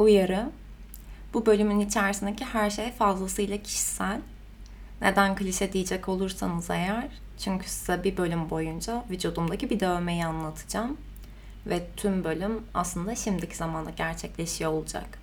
Uyarı. 0.00 0.50
Bu 1.34 1.46
bölümün 1.46 1.80
içerisindeki 1.80 2.44
her 2.44 2.70
şey 2.70 2.92
fazlasıyla 2.92 3.62
kişisel. 3.62 4.20
Neden 5.00 5.36
klişe 5.36 5.72
diyecek 5.72 6.08
olursanız 6.08 6.70
eğer, 6.70 7.08
çünkü 7.38 7.68
size 7.68 8.04
bir 8.04 8.16
bölüm 8.16 8.50
boyunca 8.50 9.04
vücudumdaki 9.10 9.70
bir 9.70 9.80
dövmeyi 9.80 10.26
anlatacağım. 10.26 10.96
Ve 11.66 11.86
tüm 11.96 12.24
bölüm 12.24 12.64
aslında 12.74 13.14
şimdiki 13.14 13.56
zamanda 13.56 13.90
gerçekleşiyor 13.90 14.72
olacak. 14.72 15.18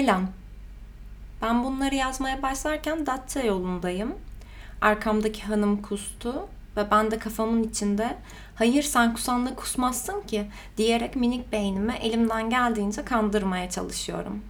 Selam. 0.00 0.26
Ben 1.42 1.64
bunları 1.64 1.94
yazmaya 1.94 2.42
başlarken 2.42 3.06
Datça 3.06 3.40
yolundayım. 3.40 4.14
Arkamdaki 4.80 5.42
hanım 5.42 5.82
kustu 5.82 6.48
ve 6.76 6.90
ben 6.90 7.10
de 7.10 7.18
kafamın 7.18 7.62
içinde 7.62 8.16
hayır 8.54 8.82
sen 8.82 9.14
kusanla 9.14 9.54
kusmazsın 9.54 10.20
ki 10.20 10.46
diyerek 10.76 11.16
minik 11.16 11.52
beynimi 11.52 11.92
elimden 11.92 12.50
geldiğince 12.50 13.04
kandırmaya 13.04 13.70
çalışıyorum. 13.70 14.42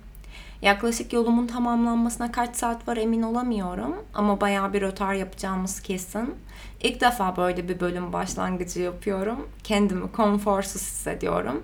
Yaklaşık 0.62 1.12
yolumun 1.12 1.46
tamamlanmasına 1.46 2.32
kaç 2.32 2.56
saat 2.56 2.88
var 2.88 2.96
emin 2.96 3.22
olamıyorum 3.22 3.96
ama 4.14 4.40
bayağı 4.40 4.72
bir 4.72 4.80
rötar 4.80 5.14
yapacağımız 5.14 5.80
kesin. 5.80 6.34
İlk 6.80 7.00
defa 7.00 7.36
böyle 7.36 7.68
bir 7.68 7.80
bölüm 7.80 8.12
başlangıcı 8.12 8.80
yapıyorum. 8.80 9.48
Kendimi 9.64 10.12
konforsuz 10.12 10.82
hissediyorum. 10.82 11.62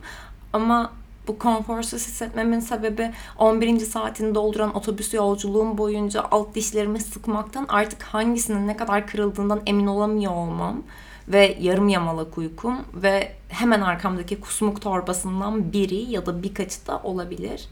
Ama 0.52 0.92
bu 1.28 1.38
konforsuz 1.38 2.06
hissetmemin 2.06 2.60
sebebi 2.60 3.12
11. 3.38 3.78
saatini 3.80 4.34
dolduran 4.34 4.76
otobüs 4.76 5.14
yolculuğum 5.14 5.78
boyunca 5.78 6.24
alt 6.30 6.54
dişlerimi 6.54 7.00
sıkmaktan 7.00 7.66
artık 7.68 8.02
hangisinin 8.02 8.66
ne 8.66 8.76
kadar 8.76 9.06
kırıldığından 9.06 9.62
emin 9.66 9.86
olamıyor 9.86 10.32
olmam 10.32 10.82
ve 11.28 11.56
yarım 11.60 11.88
yamalak 11.88 12.38
uykum 12.38 12.78
ve 12.94 13.32
hemen 13.48 13.80
arkamdaki 13.80 14.40
kusmuk 14.40 14.82
torbasından 14.82 15.72
biri 15.72 16.10
ya 16.10 16.26
da 16.26 16.42
birkaçı 16.42 16.86
da 16.86 17.00
olabilir. 17.02 17.68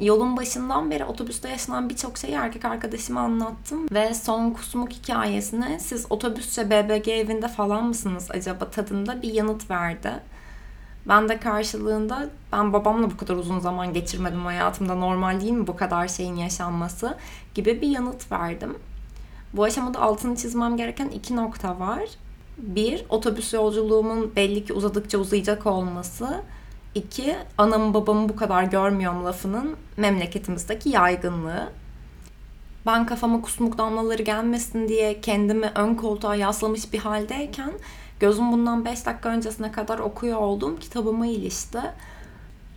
Yolun 0.00 0.36
başından 0.36 0.90
beri 0.90 1.04
otobüste 1.04 1.48
yaşanan 1.48 1.88
birçok 1.90 2.18
şeyi 2.18 2.34
erkek 2.34 2.64
arkadaşıma 2.64 3.20
anlattım 3.20 3.88
ve 3.92 4.14
son 4.14 4.50
kusmuk 4.50 4.92
hikayesine 4.92 5.78
siz 5.80 6.06
otobüsçe 6.10 6.70
BBG 6.70 7.08
evinde 7.08 7.48
falan 7.48 7.84
mısınız 7.84 8.28
acaba 8.30 8.70
tadında 8.70 9.22
bir 9.22 9.32
yanıt 9.32 9.70
verdi. 9.70 10.12
Ben 11.08 11.28
de 11.28 11.38
karşılığında 11.38 12.28
ben 12.52 12.72
babamla 12.72 13.10
bu 13.10 13.16
kadar 13.16 13.34
uzun 13.34 13.58
zaman 13.58 13.92
geçirmedim 13.92 14.44
hayatımda 14.44 14.94
normal 14.94 15.40
değil 15.40 15.52
mi 15.52 15.66
bu 15.66 15.76
kadar 15.76 16.08
şeyin 16.08 16.36
yaşanması 16.36 17.16
gibi 17.54 17.80
bir 17.80 17.88
yanıt 17.88 18.32
verdim. 18.32 18.76
Bu 19.52 19.64
aşamada 19.64 20.00
altını 20.00 20.36
çizmem 20.36 20.76
gereken 20.76 21.08
iki 21.08 21.36
nokta 21.36 21.80
var. 21.80 22.02
Bir, 22.58 23.04
otobüs 23.08 23.54
yolculuğumun 23.54 24.36
belli 24.36 24.64
ki 24.64 24.72
uzadıkça 24.72 25.18
uzayacak 25.18 25.66
olması. 25.66 26.42
İki, 26.94 27.36
anamı 27.58 27.94
babamı 27.94 28.28
bu 28.28 28.36
kadar 28.36 28.64
görmüyorum 28.64 29.24
lafının 29.24 29.76
memleketimizdeki 29.96 30.88
yaygınlığı. 30.88 31.68
Ben 32.86 33.06
kafama 33.06 33.40
kusmuk 33.40 33.78
damlaları 33.78 34.22
gelmesin 34.22 34.88
diye 34.88 35.20
kendimi 35.20 35.72
ön 35.74 35.94
koltuğa 35.94 36.34
yaslamış 36.34 36.92
bir 36.92 36.98
haldeyken 36.98 37.72
Gözüm 38.20 38.52
bundan 38.52 38.84
5 38.84 39.06
dakika 39.06 39.28
öncesine 39.28 39.72
kadar 39.72 39.98
okuyor 39.98 40.38
olduğum 40.38 40.78
kitabıma 40.78 41.26
ilişti. 41.26 41.80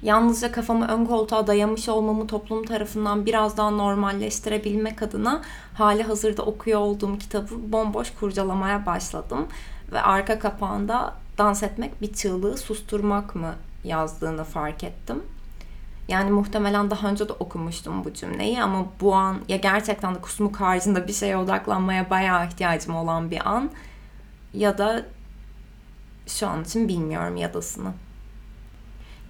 Yalnızca 0.02 0.52
kafamı 0.52 0.88
ön 0.88 1.06
koltuğa 1.06 1.48
dayamış 1.48 1.90
olmamı 1.90 2.28
toplum 2.28 2.66
tarafından 2.66 3.26
biraz 3.26 3.58
daha 3.58 3.70
normalleştirebilmek 3.70 5.02
adına 5.02 5.42
hali 5.74 6.04
hazırda 6.04 6.42
okuyor 6.44 6.80
olduğum 6.80 7.18
kitabı 7.18 7.72
bomboş 7.72 8.14
kurcalamaya 8.20 8.86
başladım. 8.86 9.48
Ve 9.92 10.02
arka 10.02 10.40
kapağında 10.40 11.14
dans 11.38 11.64
etmek 11.64 12.02
bir 12.02 12.14
çığlığı 12.14 12.58
susturmak 12.58 13.36
mı 13.36 13.54
yazdığını 13.84 14.44
fark 14.44 14.84
ettim. 14.84 15.24
Yani 16.08 16.32
muhtemelen 16.32 16.92
daha 16.92 17.08
önce 17.08 17.30
de 17.30 17.34
okumuştum 17.34 18.06
bu 18.06 18.14
cümleyi 18.14 18.64
ama 18.64 18.86
bu 19.02 19.16
an 19.16 19.38
ya 19.48 19.58
gerçekten 19.58 20.16
de 20.16 20.22
kusmuk 20.22 20.56
haricinde 20.56 21.08
bir 21.08 21.14
şeye 21.14 21.38
odaklanmaya 21.38 22.10
bayağı 22.10 22.48
ihtiyacım 22.48 22.96
olan 22.96 23.32
bir 23.32 23.50
an 23.50 23.70
ya 24.54 24.78
da 24.78 25.06
şu 26.30 26.48
an 26.48 26.64
için 26.64 26.88
bilmiyorum 26.88 27.36
yadasını. 27.36 27.94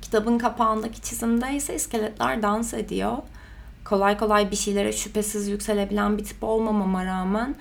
Kitabın 0.01 0.37
kapağındaki 0.37 1.01
çizimde 1.01 1.55
ise 1.55 1.75
iskeletler 1.75 2.41
dans 2.41 2.73
ediyor. 2.73 3.17
Kolay 3.85 4.17
kolay 4.17 4.51
bir 4.51 4.55
şeylere 4.55 4.93
şüphesiz 4.93 5.47
yükselebilen 5.47 6.17
bir 6.17 6.23
tip 6.23 6.43
olmamama 6.43 7.05
rağmen 7.05 7.55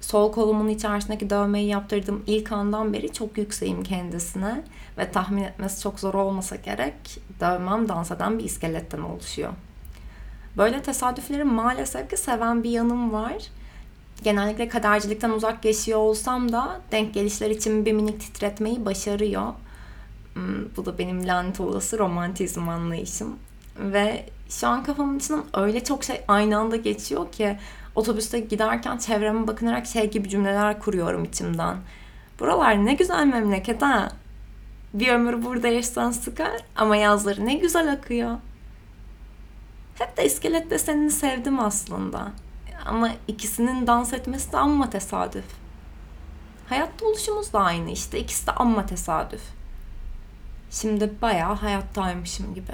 sol 0.00 0.32
kolumun 0.32 0.68
içerisindeki 0.68 1.30
dövmeyi 1.30 1.68
yaptırdığım 1.68 2.24
ilk 2.26 2.52
andan 2.52 2.92
beri 2.92 3.12
çok 3.12 3.38
yükseğim 3.38 3.82
kendisine 3.82 4.64
ve 4.98 5.10
tahmin 5.10 5.42
etmesi 5.42 5.82
çok 5.82 6.00
zor 6.00 6.14
olmasa 6.14 6.56
gerek 6.56 6.94
dövmem 7.40 7.88
dans 7.88 8.10
eden 8.10 8.38
bir 8.38 8.44
iskeletten 8.44 9.00
oluşuyor. 9.00 9.52
Böyle 10.56 10.82
tesadüfleri 10.82 11.44
maalesef 11.44 12.10
ki 12.10 12.16
seven 12.16 12.64
bir 12.64 12.70
yanım 12.70 13.12
var 13.12 13.36
genellikle 14.22 14.68
kadercilikten 14.68 15.30
uzak 15.30 15.62
geçiyor 15.62 15.98
olsam 15.98 16.52
da 16.52 16.80
denk 16.92 17.14
gelişler 17.14 17.50
için 17.50 17.86
bir 17.86 17.92
minik 17.92 18.20
titretmeyi 18.20 18.84
başarıyor. 18.84 19.52
Hmm, 20.34 20.76
bu 20.76 20.86
da 20.86 20.98
benim 20.98 21.26
lanet 21.26 21.60
olası 21.60 21.98
romantizm 21.98 22.68
anlayışım. 22.68 23.38
Ve 23.78 24.26
şu 24.48 24.68
an 24.68 24.84
kafamın 24.84 25.18
içinden 25.18 25.44
öyle 25.54 25.84
çok 25.84 26.04
şey 26.04 26.20
aynı 26.28 26.58
anda 26.58 26.76
geçiyor 26.76 27.32
ki 27.32 27.58
otobüste 27.94 28.40
giderken 28.40 28.98
çevreme 28.98 29.46
bakınarak 29.46 29.86
şey 29.86 30.10
gibi 30.10 30.28
cümleler 30.28 30.80
kuruyorum 30.80 31.24
içimden. 31.24 31.76
Buralar 32.40 32.86
ne 32.86 32.94
güzel 32.94 33.26
memleket 33.26 33.82
ha. 33.82 34.08
Bir 34.94 35.08
ömür 35.08 35.44
burada 35.44 35.68
yaşsan 35.68 36.10
sıkar 36.10 36.60
ama 36.76 36.96
yazları 36.96 37.46
ne 37.46 37.54
güzel 37.54 37.92
akıyor. 37.92 38.38
Hep 39.94 40.16
de 40.16 40.26
iskelet 40.26 40.70
desenini 40.70 41.10
sevdim 41.10 41.60
aslında. 41.60 42.32
Ama 42.86 43.10
ikisinin 43.28 43.86
dans 43.86 44.12
etmesi 44.12 44.52
de 44.52 44.56
amma 44.56 44.90
tesadüf. 44.90 45.44
Hayatta 46.68 47.06
oluşumuz 47.06 47.52
da 47.52 47.60
aynı 47.60 47.90
işte. 47.90 48.20
İkisi 48.20 48.46
de 48.46 48.50
amma 48.50 48.86
tesadüf. 48.86 49.42
Şimdi 50.70 51.12
bayağı 51.22 51.54
hayattaymışım 51.54 52.54
gibi. 52.54 52.72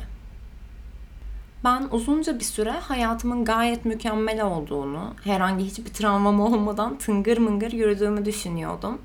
Ben 1.64 1.88
uzunca 1.90 2.38
bir 2.38 2.44
süre 2.44 2.70
hayatımın 2.70 3.44
gayet 3.44 3.84
mükemmel 3.84 4.44
olduğunu, 4.44 5.14
herhangi 5.24 5.64
hiçbir 5.64 5.92
travmam 5.92 6.40
olmadan 6.40 6.98
tıngır 6.98 7.38
mıngır 7.38 7.72
yürüdüğümü 7.72 8.24
düşünüyordum. 8.24 8.98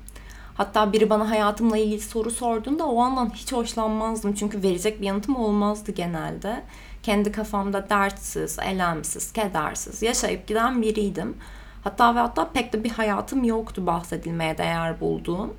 Hatta 0.54 0.92
biri 0.92 1.10
bana 1.10 1.30
hayatımla 1.30 1.78
ilgili 1.78 2.00
soru 2.00 2.30
sorduğunda 2.30 2.86
o 2.86 3.00
andan 3.00 3.30
hiç 3.34 3.52
hoşlanmazdım. 3.52 4.34
Çünkü 4.34 4.62
verecek 4.62 5.00
bir 5.00 5.06
yanıtım 5.06 5.36
olmazdı 5.36 5.92
genelde 5.92 6.62
kendi 7.02 7.32
kafamda 7.32 7.90
dertsiz, 7.90 8.58
elemsiz, 8.58 9.32
kedersiz 9.32 10.02
yaşayıp 10.02 10.46
giden 10.46 10.82
biriydim. 10.82 11.36
Hatta 11.84 12.14
ve 12.14 12.18
hatta 12.18 12.48
pek 12.48 12.72
de 12.72 12.84
bir 12.84 12.90
hayatım 12.90 13.44
yoktu 13.44 13.86
bahsedilmeye 13.86 14.58
değer 14.58 15.00
bulduğum. 15.00 15.54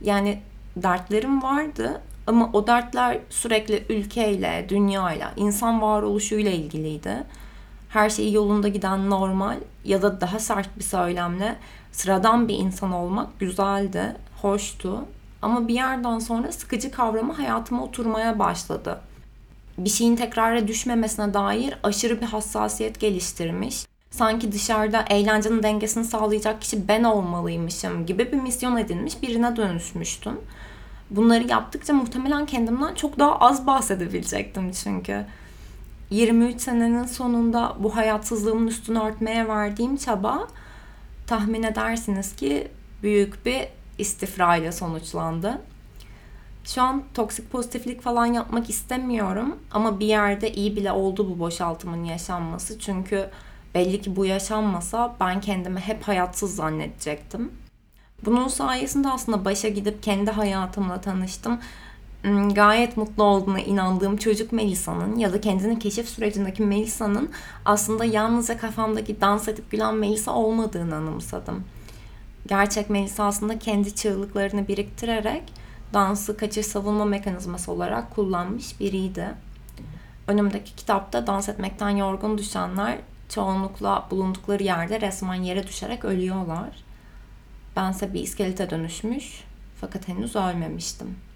Yani 0.00 0.40
dertlerim 0.76 1.42
vardı 1.42 2.02
ama 2.26 2.50
o 2.52 2.66
dertler 2.66 3.18
sürekli 3.30 3.84
ülkeyle, 3.88 4.66
dünyayla, 4.68 5.32
insan 5.36 5.82
varoluşuyla 5.82 6.50
ilgiliydi. 6.50 7.24
Her 7.90 8.10
şeyi 8.10 8.34
yolunda 8.34 8.68
giden 8.68 9.10
normal 9.10 9.56
ya 9.84 10.02
da 10.02 10.20
daha 10.20 10.38
sert 10.38 10.78
bir 10.78 10.84
söylemle 10.84 11.56
sıradan 11.92 12.48
bir 12.48 12.54
insan 12.54 12.92
olmak 12.92 13.40
güzeldi, 13.40 14.16
hoştu. 14.42 15.04
Ama 15.42 15.68
bir 15.68 15.74
yerden 15.74 16.18
sonra 16.18 16.52
sıkıcı 16.52 16.90
kavramı 16.90 17.32
hayatıma 17.32 17.84
oturmaya 17.84 18.38
başladı 18.38 19.00
bir 19.84 19.90
şeyin 19.90 20.16
tekrara 20.16 20.68
düşmemesine 20.68 21.34
dair 21.34 21.74
aşırı 21.82 22.20
bir 22.20 22.26
hassasiyet 22.26 23.00
geliştirmiş. 23.00 23.86
Sanki 24.10 24.52
dışarıda 24.52 25.04
eğlencenin 25.10 25.62
dengesini 25.62 26.04
sağlayacak 26.04 26.60
kişi 26.60 26.88
ben 26.88 27.04
olmalıymışım 27.04 28.06
gibi 28.06 28.32
bir 28.32 28.36
misyon 28.36 28.76
edinmiş 28.76 29.22
birine 29.22 29.56
dönüşmüştüm. 29.56 30.40
Bunları 31.10 31.48
yaptıkça 31.48 31.92
muhtemelen 31.92 32.46
kendimden 32.46 32.94
çok 32.94 33.18
daha 33.18 33.38
az 33.38 33.66
bahsedebilecektim 33.66 34.72
çünkü. 34.72 35.24
23 36.10 36.60
senenin 36.60 37.04
sonunda 37.04 37.76
bu 37.78 37.96
hayatsızlığımın 37.96 38.66
üstünü 38.66 38.98
örtmeye 38.98 39.48
verdiğim 39.48 39.96
çaba 39.96 40.48
tahmin 41.26 41.62
edersiniz 41.62 42.36
ki 42.36 42.68
büyük 43.02 43.46
bir 43.46 43.68
istifra 43.98 44.56
ile 44.56 44.72
sonuçlandı. 44.72 45.60
Şu 46.64 46.82
an 46.82 47.02
toksik 47.14 47.52
pozitiflik 47.52 48.02
falan 48.02 48.26
yapmak 48.26 48.70
istemiyorum 48.70 49.58
ama 49.70 50.00
bir 50.00 50.06
yerde 50.06 50.52
iyi 50.52 50.76
bile 50.76 50.92
oldu 50.92 51.30
bu 51.30 51.38
boşaltımın 51.38 52.04
yaşanması. 52.04 52.78
Çünkü 52.78 53.30
belli 53.74 54.00
ki 54.00 54.16
bu 54.16 54.26
yaşanmasa 54.26 55.16
ben 55.20 55.40
kendimi 55.40 55.80
hep 55.80 56.02
hayatsız 56.02 56.56
zannedecektim. 56.56 57.52
Bunun 58.24 58.48
sayesinde 58.48 59.08
aslında 59.08 59.44
başa 59.44 59.68
gidip 59.68 60.02
kendi 60.02 60.30
hayatımla 60.30 61.00
tanıştım. 61.00 61.60
Hmm, 62.22 62.54
gayet 62.54 62.96
mutlu 62.96 63.22
olduğuna 63.22 63.60
inandığım 63.60 64.16
çocuk 64.16 64.52
Melisa'nın 64.52 65.16
ya 65.16 65.32
da 65.32 65.40
kendini 65.40 65.78
keşif 65.78 66.08
sürecindeki 66.08 66.62
Melisa'nın 66.62 67.30
aslında 67.64 68.04
yalnızca 68.04 68.58
kafamdaki 68.58 69.20
dans 69.20 69.48
edip 69.48 69.70
gülen 69.70 69.94
Melisa 69.94 70.32
olmadığını 70.34 70.94
anımsadım. 70.94 71.64
Gerçek 72.46 72.90
Melisa 72.90 73.24
aslında 73.24 73.58
kendi 73.58 73.94
çığlıklarını 73.94 74.68
biriktirerek 74.68 75.42
dansı 75.94 76.36
kaçış 76.36 76.66
savunma 76.66 77.04
mekanizması 77.04 77.72
olarak 77.72 78.14
kullanmış 78.14 78.80
biriydi. 78.80 79.28
Önümdeki 80.26 80.76
kitapta 80.76 81.26
dans 81.26 81.48
etmekten 81.48 81.90
yorgun 81.90 82.38
düşenler 82.38 82.98
çoğunlukla 83.28 84.06
bulundukları 84.10 84.62
yerde 84.62 85.00
resmen 85.00 85.42
yere 85.42 85.66
düşerek 85.66 86.04
ölüyorlar. 86.04 86.68
Bense 87.76 88.14
bir 88.14 88.20
iskelete 88.20 88.70
dönüşmüş 88.70 89.44
fakat 89.80 90.08
henüz 90.08 90.36
ölmemiştim. 90.36 91.29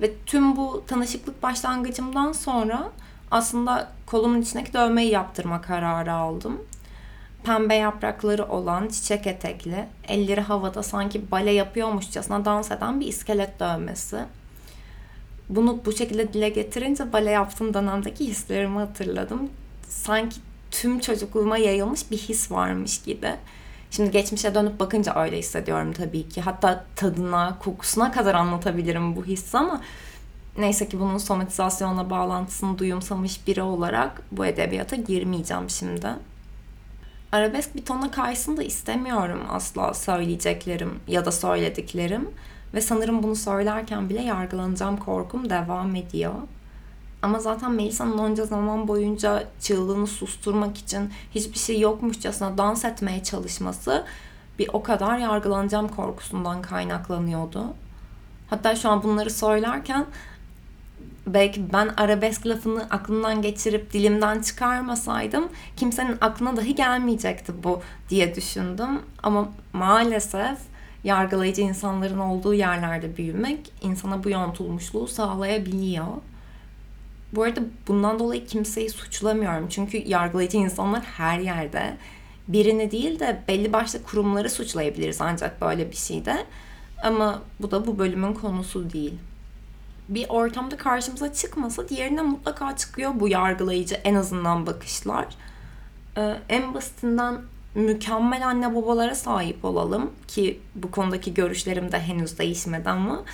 Ve 0.00 0.10
tüm 0.26 0.56
bu 0.56 0.84
tanışıklık 0.86 1.42
başlangıcımdan 1.42 2.32
sonra 2.32 2.90
aslında 3.30 3.92
kolumun 4.06 4.42
içindeki 4.42 4.72
dövmeyi 4.72 5.10
yaptırma 5.10 5.60
kararı 5.60 6.12
aldım. 6.12 6.60
Pembe 7.44 7.74
yaprakları 7.74 8.44
olan 8.44 8.88
çiçek 8.88 9.26
etekli, 9.26 9.86
elleri 10.08 10.40
havada 10.40 10.82
sanki 10.82 11.30
bale 11.30 11.50
yapıyormuşçasına 11.50 12.44
dans 12.44 12.70
eden 12.70 13.00
bir 13.00 13.06
iskelet 13.06 13.60
dövmesi. 13.60 14.18
Bunu 15.48 15.80
bu 15.84 15.92
şekilde 15.92 16.32
dile 16.32 16.48
getirince 16.48 17.12
bale 17.12 17.30
yaptığım 17.30 17.74
dönemdeki 17.74 18.26
hislerimi 18.26 18.78
hatırladım. 18.78 19.50
Sanki 19.88 20.36
tüm 20.70 21.00
çocukluğuma 21.00 21.58
yayılmış 21.58 22.10
bir 22.10 22.16
his 22.18 22.50
varmış 22.50 23.02
gibi. 23.02 23.36
Şimdi 23.90 24.10
geçmişe 24.10 24.54
dönüp 24.54 24.80
bakınca 24.80 25.14
öyle 25.14 25.38
hissediyorum 25.38 25.92
tabii 25.92 26.28
ki. 26.28 26.40
Hatta 26.40 26.84
tadına, 26.96 27.58
kokusuna 27.58 28.12
kadar 28.12 28.34
anlatabilirim 28.34 29.16
bu 29.16 29.24
hissi 29.24 29.58
ama 29.58 29.80
neyse 30.58 30.88
ki 30.88 31.00
bunun 31.00 31.18
somatizasyonla 31.18 32.10
bağlantısını 32.10 32.78
duyumsamış 32.78 33.46
biri 33.46 33.62
olarak 33.62 34.22
bu 34.32 34.46
edebiyata 34.46 34.96
girmeyeceğim 34.96 35.70
şimdi. 35.70 36.08
Arabesk 37.32 37.74
bir 37.74 37.84
tona 37.84 38.10
kaysın 38.10 38.56
da 38.56 38.62
istemiyorum 38.62 39.40
asla 39.50 39.94
söyleyeceklerim 39.94 41.00
ya 41.08 41.24
da 41.24 41.32
söylediklerim. 41.32 42.30
Ve 42.74 42.80
sanırım 42.80 43.22
bunu 43.22 43.36
söylerken 43.36 44.08
bile 44.08 44.22
yargılanacağım 44.22 44.96
korkum 44.96 45.50
devam 45.50 45.94
ediyor. 45.94 46.34
Ama 47.22 47.38
zaten 47.38 47.72
Melisa'nın 47.72 48.18
onca 48.18 48.44
zaman 48.44 48.88
boyunca 48.88 49.44
çığlığını 49.60 50.06
susturmak 50.06 50.78
için 50.78 51.10
hiçbir 51.34 51.58
şey 51.58 51.80
yokmuşçasına 51.80 52.58
dans 52.58 52.84
etmeye 52.84 53.22
çalışması 53.22 54.04
bir 54.58 54.70
o 54.72 54.82
kadar 54.82 55.18
yargılanacağım 55.18 55.88
korkusundan 55.88 56.62
kaynaklanıyordu. 56.62 57.64
Hatta 58.50 58.76
şu 58.76 58.88
an 58.88 59.02
bunları 59.02 59.30
söylerken 59.30 60.06
belki 61.26 61.72
ben 61.72 61.88
arabesk 61.96 62.46
lafını 62.46 62.82
aklımdan 62.90 63.42
geçirip 63.42 63.92
dilimden 63.92 64.42
çıkarmasaydım 64.42 65.48
kimsenin 65.76 66.16
aklına 66.20 66.56
dahi 66.56 66.74
gelmeyecekti 66.74 67.64
bu 67.64 67.80
diye 68.08 68.34
düşündüm. 68.34 69.02
Ama 69.22 69.48
maalesef 69.72 70.58
yargılayıcı 71.04 71.62
insanların 71.62 72.18
olduğu 72.18 72.54
yerlerde 72.54 73.16
büyümek 73.16 73.72
insana 73.82 74.24
bu 74.24 74.30
yontulmuşluğu 74.30 75.08
sağlayabiliyor. 75.08 76.06
Bu 77.32 77.42
arada 77.42 77.60
bundan 77.88 78.18
dolayı 78.18 78.46
kimseyi 78.46 78.90
suçlamıyorum. 78.90 79.68
Çünkü 79.68 79.96
yargılayıcı 79.96 80.56
insanlar 80.56 81.02
her 81.02 81.38
yerde. 81.38 81.96
Birini 82.48 82.90
değil 82.90 83.20
de 83.20 83.42
belli 83.48 83.72
başlı 83.72 84.02
kurumları 84.02 84.50
suçlayabiliriz 84.50 85.20
ancak 85.20 85.60
böyle 85.60 85.90
bir 85.90 85.96
şeyde. 85.96 86.46
Ama 87.02 87.42
bu 87.60 87.70
da 87.70 87.86
bu 87.86 87.98
bölümün 87.98 88.34
konusu 88.34 88.92
değil. 88.92 89.14
Bir 90.08 90.28
ortamda 90.28 90.76
karşımıza 90.76 91.32
çıkmasa 91.32 91.88
diğerine 91.88 92.22
mutlaka 92.22 92.76
çıkıyor 92.76 93.12
bu 93.14 93.28
yargılayıcı 93.28 93.94
en 93.94 94.14
azından 94.14 94.66
bakışlar. 94.66 95.26
Ee, 96.16 96.36
en 96.48 96.74
basitinden 96.74 97.38
mükemmel 97.74 98.48
anne 98.48 98.74
babalara 98.74 99.14
sahip 99.14 99.64
olalım 99.64 100.10
ki 100.28 100.60
bu 100.74 100.90
konudaki 100.90 101.34
görüşlerim 101.34 101.92
de 101.92 102.00
henüz 102.00 102.38
değişmedi 102.38 102.90
ama 102.90 103.24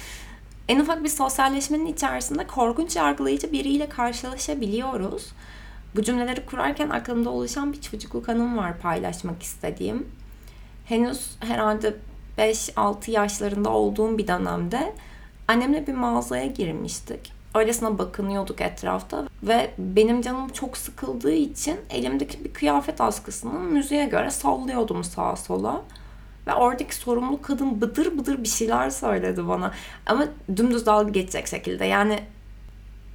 en 0.68 0.80
ufak 0.80 1.04
bir 1.04 1.08
sosyalleşmenin 1.08 1.86
içerisinde 1.86 2.46
korkunç 2.46 2.96
yargılayıcı 2.96 3.52
biriyle 3.52 3.88
karşılaşabiliyoruz. 3.88 5.32
Bu 5.96 6.02
cümleleri 6.02 6.46
kurarken 6.46 6.90
aklımda 6.90 7.30
oluşan 7.30 7.72
bir 7.72 7.80
çocukluk 7.80 8.28
anım 8.28 8.56
var 8.56 8.78
paylaşmak 8.78 9.42
istediğim. 9.42 10.06
Henüz 10.84 11.36
herhalde 11.40 11.96
5-6 12.38 13.10
yaşlarında 13.10 13.70
olduğum 13.70 14.18
bir 14.18 14.26
dönemde 14.26 14.92
annemle 15.48 15.86
bir 15.86 15.94
mağazaya 15.94 16.46
girmiştik. 16.46 17.32
Öylesine 17.54 17.98
bakınıyorduk 17.98 18.60
etrafta 18.60 19.28
ve 19.42 19.70
benim 19.78 20.22
canım 20.22 20.48
çok 20.48 20.76
sıkıldığı 20.76 21.32
için 21.32 21.76
elimdeki 21.90 22.44
bir 22.44 22.52
kıyafet 22.52 23.00
askısını 23.00 23.58
müziğe 23.58 24.04
göre 24.04 24.30
sallıyordum 24.30 25.04
sağa 25.04 25.36
sola. 25.36 25.82
Ve 26.46 26.54
oradaki 26.54 26.94
sorumlu 26.94 27.42
kadın 27.42 27.80
bıdır 27.80 28.18
bıdır 28.18 28.42
bir 28.42 28.48
şeyler 28.48 28.90
söyledi 28.90 29.48
bana. 29.48 29.72
Ama 30.06 30.26
dümdüz 30.56 30.86
dalga 30.86 31.10
geçecek 31.10 31.46
şekilde. 31.46 31.84
Yani 31.84 32.20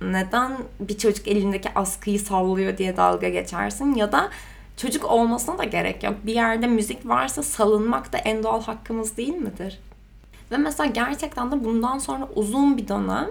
neden 0.01 0.57
bir 0.79 0.97
çocuk 0.97 1.27
elindeki 1.27 1.69
askıyı 1.75 2.19
sallıyor 2.19 2.77
diye 2.77 2.97
dalga 2.97 3.29
geçersin 3.29 3.95
ya 3.95 4.11
da 4.11 4.29
çocuk 4.77 5.05
olmasına 5.05 5.57
da 5.57 5.63
gerek 5.63 6.03
yok. 6.03 6.13
Bir 6.23 6.33
yerde 6.33 6.67
müzik 6.67 7.07
varsa 7.07 7.43
salınmak 7.43 8.13
da 8.13 8.17
en 8.17 8.43
doğal 8.43 8.63
hakkımız 8.63 9.17
değil 9.17 9.35
midir? 9.35 9.79
Ve 10.51 10.57
mesela 10.57 10.89
gerçekten 10.89 11.51
de 11.51 11.63
bundan 11.63 11.97
sonra 11.97 12.27
uzun 12.35 12.77
bir 12.77 12.87
dönem 12.87 13.27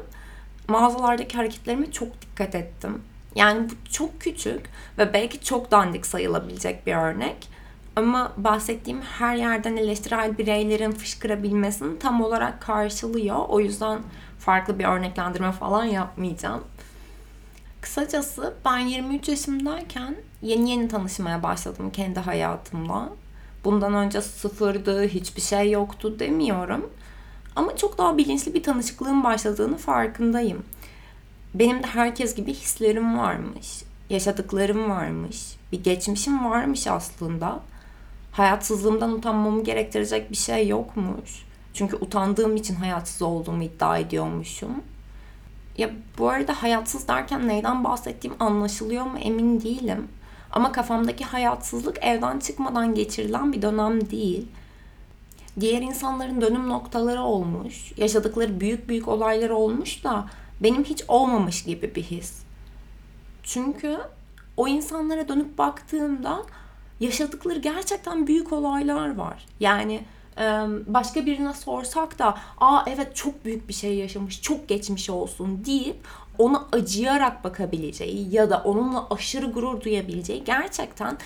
mağazalardaki 0.69 1.37
hareketlerime 1.37 1.91
çok 1.91 2.09
dikkat 2.23 2.55
ettim. 2.55 3.03
Yani 3.35 3.71
bu 3.71 3.93
çok 3.93 4.21
küçük 4.21 4.61
ve 4.99 5.13
belki 5.13 5.41
çok 5.41 5.71
dandik 5.71 6.07
sayılabilecek 6.07 6.87
bir 6.87 6.95
örnek. 6.95 7.49
Ama 8.01 8.33
bahsettiğim 8.37 9.01
her 9.01 9.37
yerden 9.37 9.77
eleştirel 9.77 10.39
bireylerin 10.39 10.93
fışkırabilmesini 10.93 11.99
tam 11.99 12.23
olarak 12.23 12.63
karşılıyor. 12.63 13.37
O 13.49 13.61
yüzden 13.61 13.99
farklı 14.39 14.79
bir 14.79 14.85
örneklendirme 14.85 15.53
falan 15.53 15.85
yapmayacağım. 15.85 16.65
Kısacası 17.81 18.55
ben 18.65 18.79
23 18.79 19.29
yaşımdayken 19.29 20.17
yeni 20.43 20.71
yeni 20.71 20.89
tanışmaya 20.89 21.43
başladım 21.43 21.91
kendi 21.91 22.21
hayatımla. 22.21 23.09
Bundan 23.65 23.95
önce 23.95 24.21
sıfırdı, 24.21 25.03
hiçbir 25.03 25.43
şey 25.43 25.71
yoktu 25.71 26.19
demiyorum. 26.19 26.91
Ama 27.57 27.77
çok 27.77 27.99
daha 27.99 28.19
bilinçli 28.19 28.55
bir 28.55 28.63
tanışıklığın 28.63 29.25
başladığını 29.25 29.77
farkındayım. 29.77 30.63
Benim 31.55 31.83
de 31.83 31.87
herkes 31.87 32.35
gibi 32.35 32.55
hislerim 32.55 33.19
varmış, 33.19 33.83
yaşadıklarım 34.11 34.91
varmış, 34.91 35.57
bir 35.73 35.85
geçmişim 35.85 36.45
varmış 36.51 36.87
aslında 36.87 37.61
hayatsızlığımdan 38.33 39.13
utanmamı 39.13 39.65
gerektirecek 39.65 40.31
bir 40.31 40.37
şey 40.37 40.69
yokmuş. 40.69 41.47
Çünkü 41.75 41.97
utandığım 41.97 42.57
için 42.57 42.75
hayatsız 42.75 43.23
olduğumu 43.23 43.63
iddia 43.63 43.99
ediyormuşum. 43.99 44.83
Ya 45.79 45.91
bu 46.19 46.29
arada 46.29 46.63
hayatsız 46.63 47.09
derken 47.09 47.49
neyden 47.49 47.85
bahsettiğim 47.85 48.37
anlaşılıyor 48.41 49.05
mu 49.05 49.19
emin 49.19 49.61
değilim. 49.61 50.09
Ama 50.53 50.73
kafamdaki 50.73 51.25
hayatsızlık 51.25 52.05
evden 52.05 52.39
çıkmadan 52.39 52.95
geçirilen 52.95 53.53
bir 53.53 53.63
dönem 53.63 54.11
değil. 54.11 54.47
Diğer 55.61 55.83
insanların 55.83 56.41
dönüm 56.41 56.69
noktaları 56.69 57.23
olmuş, 57.23 57.93
yaşadıkları 57.97 58.61
büyük 58.61 58.89
büyük 58.89 59.09
olaylar 59.09 59.51
olmuş 59.51 60.05
da 60.05 60.27
benim 60.61 60.85
hiç 60.85 61.05
olmamış 61.09 61.65
gibi 61.65 61.95
bir 61.95 62.03
his. 62.03 62.43
Çünkü 63.43 63.99
o 64.57 64.69
insanlara 64.69 65.29
dönüp 65.29 65.59
baktığımda 65.59 66.43
yaşadıkları 67.01 67.59
gerçekten 67.59 68.27
büyük 68.27 68.53
olaylar 68.53 69.17
var. 69.17 69.47
Yani 69.61 70.01
başka 70.87 71.27
birine 71.27 71.53
sorsak 71.53 72.19
da 72.19 72.39
aa 72.61 72.85
evet 72.87 73.17
çok 73.17 73.45
büyük 73.45 73.69
bir 73.69 73.75
şey 73.75 73.95
yaşamış 73.95 74.43
çok 74.43 74.69
geçmiş 74.69 75.11
olsun 75.11 75.65
deyip 75.65 75.97
ona 76.39 76.67
acıyarak 76.73 77.45
bakabileceği 77.45 78.35
ya 78.35 78.51
da 78.51 78.63
onunla 78.65 79.07
aşırı 79.11 79.47
gurur 79.47 79.81
duyabileceği 79.81 80.45
gerçekten 80.45 81.19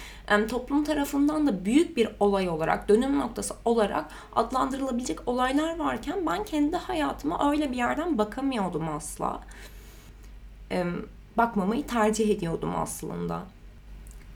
toplum 0.49 0.85
tarafından 0.85 1.47
da 1.47 1.65
büyük 1.65 1.97
bir 1.97 2.09
olay 2.21 2.49
olarak 2.49 2.89
dönüm 2.89 3.19
noktası 3.19 3.55
olarak 3.65 4.05
adlandırılabilecek 4.37 5.29
olaylar 5.29 5.79
varken 5.79 6.27
ben 6.27 6.45
kendi 6.45 6.77
hayatıma 6.77 7.51
öyle 7.51 7.71
bir 7.71 7.77
yerden 7.77 8.19
bakamıyordum 8.19 8.89
asla. 8.89 9.41
Bakmamayı 11.37 11.87
tercih 11.87 12.31
ediyordum 12.31 12.73
aslında. 12.77 13.43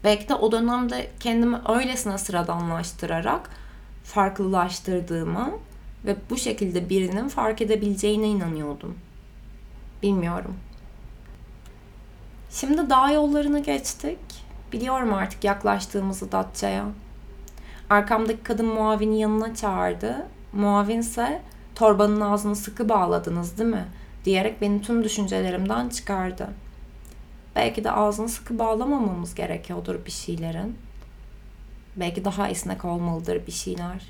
Belki 0.05 0.29
de 0.29 0.35
o 0.35 0.53
dönemde 0.53 1.11
kendimi 1.21 1.59
öylesine 1.69 2.19
sıradanlaştırarak 2.19 3.51
farklılaştırdığıma 4.05 5.51
ve 6.05 6.17
bu 6.31 6.37
şekilde 6.37 6.89
birinin 6.89 7.29
fark 7.29 7.63
edebileceğine 7.63 8.29
inanıyordum. 8.29 8.99
Bilmiyorum. 10.03 10.57
Şimdi 12.51 12.91
dağ 12.91 13.11
yollarını 13.11 13.63
geçtik. 13.63 14.19
Biliyorum 14.73 15.15
artık 15.15 15.45
yaklaştığımızı 15.45 16.33
Datça'ya. 16.33 16.85
Arkamdaki 17.91 18.43
kadın 18.43 18.67
muavini 18.67 19.21
yanına 19.21 19.55
çağırdı. 19.55 20.27
Muavinse 20.53 21.43
torbanın 21.75 22.21
ağzını 22.21 22.57
sıkı 22.57 22.89
bağladınız 22.89 23.59
değil 23.59 23.71
mi? 23.71 23.85
Diyerek 24.25 24.61
beni 24.61 24.83
tüm 24.83 25.05
düşüncelerimden 25.05 25.89
çıkardı. 25.89 26.49
Belki 27.59 27.85
de 27.85 27.91
ağzını 27.93 28.29
sıkı 28.29 28.59
bağlamamamız 28.59 29.35
gerekiyordur 29.35 29.95
bir 30.07 30.11
şeylerin. 30.11 30.77
Belki 31.97 32.25
daha 32.25 32.49
esnek 32.49 32.85
olmalıdır 32.85 33.47
bir 33.47 33.53
şeyler. 33.53 34.07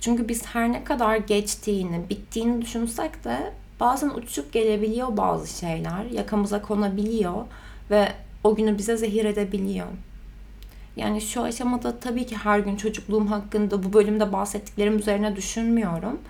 Çünkü 0.00 0.28
biz 0.28 0.46
her 0.46 0.72
ne 0.72 0.84
kadar 0.84 1.16
geçtiğini, 1.16 2.10
bittiğini 2.10 2.62
düşünsek 2.62 3.24
de 3.24 3.52
bazen 3.80 4.08
uçup 4.08 4.52
gelebiliyor 4.52 5.16
bazı 5.16 5.58
şeyler. 5.58 6.04
Yakamıza 6.04 6.62
konabiliyor 6.62 7.46
ve 7.90 8.08
o 8.44 8.54
günü 8.54 8.78
bize 8.78 8.96
zehir 8.96 9.24
edebiliyor. 9.24 9.86
Yani 10.96 11.20
şu 11.20 11.42
aşamada 11.42 12.00
tabii 12.00 12.26
ki 12.26 12.36
her 12.36 12.58
gün 12.58 12.76
çocukluğum 12.76 13.26
hakkında 13.26 13.82
bu 13.82 13.92
bölümde 13.92 14.32
bahsettiklerim 14.32 14.98
üzerine 14.98 15.36
düşünmüyorum. 15.36 16.20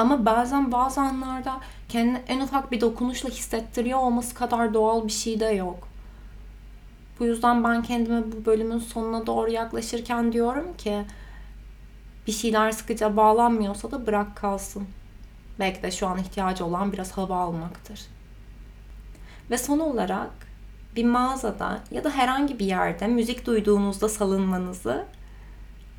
Ama 0.00 0.26
bazen 0.26 0.72
bazı 0.72 1.00
anlarda 1.00 1.60
kendini 1.88 2.22
en 2.28 2.40
ufak 2.40 2.72
bir 2.72 2.80
dokunuşla 2.80 3.28
hissettiriyor 3.28 3.98
olması 3.98 4.34
kadar 4.34 4.74
doğal 4.74 5.06
bir 5.06 5.12
şey 5.12 5.40
de 5.40 5.44
yok. 5.44 5.88
Bu 7.18 7.24
yüzden 7.24 7.64
ben 7.64 7.82
kendime 7.82 8.32
bu 8.32 8.44
bölümün 8.44 8.78
sonuna 8.78 9.26
doğru 9.26 9.50
yaklaşırken 9.50 10.32
diyorum 10.32 10.76
ki 10.78 11.04
bir 12.26 12.32
şeyler 12.32 12.72
sıkıca 12.72 13.16
bağlanmıyorsa 13.16 13.90
da 13.90 14.06
bırak 14.06 14.36
kalsın. 14.36 14.88
Belki 15.58 15.82
de 15.82 15.90
şu 15.90 16.06
an 16.06 16.18
ihtiyacı 16.18 16.64
olan 16.64 16.92
biraz 16.92 17.12
hava 17.12 17.36
almaktır. 17.36 18.00
Ve 19.50 19.58
son 19.58 19.78
olarak 19.78 20.30
bir 20.96 21.04
mağazada 21.04 21.80
ya 21.90 22.04
da 22.04 22.10
herhangi 22.10 22.58
bir 22.58 22.66
yerde 22.66 23.06
müzik 23.06 23.46
duyduğunuzda 23.46 24.08
salınmanızı 24.08 25.04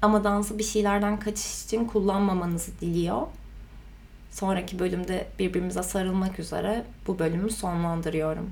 ama 0.01 0.24
dansı 0.24 0.58
bir 0.58 0.63
şeylerden 0.63 1.20
kaçış 1.20 1.63
için 1.65 1.86
kullanmamanızı 1.86 2.79
diliyor. 2.79 3.27
Sonraki 4.31 4.79
bölümde 4.79 5.27
birbirimize 5.39 5.83
sarılmak 5.83 6.39
üzere 6.39 6.85
bu 7.07 7.19
bölümü 7.19 7.51
sonlandırıyorum. 7.51 8.51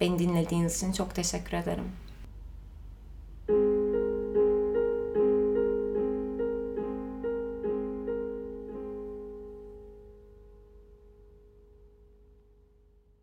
Beni 0.00 0.18
dinlediğiniz 0.18 0.76
için 0.76 0.92
çok 0.92 1.14
teşekkür 1.14 1.56
ederim. 1.56 1.84